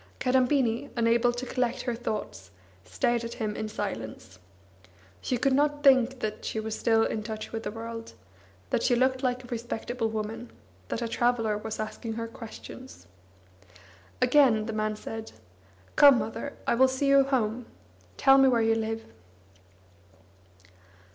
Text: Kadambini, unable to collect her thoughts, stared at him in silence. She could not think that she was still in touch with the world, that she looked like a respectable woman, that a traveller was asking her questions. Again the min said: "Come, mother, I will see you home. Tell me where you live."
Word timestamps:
Kadambini, 0.19 0.89
unable 0.95 1.31
to 1.31 1.45
collect 1.45 1.83
her 1.83 1.93
thoughts, 1.93 2.49
stared 2.85 3.23
at 3.23 3.35
him 3.35 3.55
in 3.55 3.69
silence. 3.69 4.39
She 5.21 5.37
could 5.37 5.53
not 5.53 5.83
think 5.83 6.21
that 6.21 6.43
she 6.43 6.59
was 6.59 6.75
still 6.75 7.05
in 7.05 7.21
touch 7.21 7.51
with 7.51 7.61
the 7.61 7.69
world, 7.69 8.13
that 8.71 8.81
she 8.81 8.95
looked 8.95 9.21
like 9.21 9.43
a 9.43 9.47
respectable 9.49 10.09
woman, 10.09 10.49
that 10.87 11.03
a 11.03 11.07
traveller 11.07 11.55
was 11.55 11.79
asking 11.79 12.13
her 12.13 12.27
questions. 12.27 13.05
Again 14.23 14.65
the 14.65 14.73
min 14.73 14.95
said: 14.95 15.33
"Come, 15.95 16.17
mother, 16.17 16.57
I 16.65 16.73
will 16.73 16.87
see 16.87 17.05
you 17.07 17.25
home. 17.25 17.67
Tell 18.17 18.39
me 18.39 18.47
where 18.47 18.63
you 18.63 18.73
live." 18.73 19.05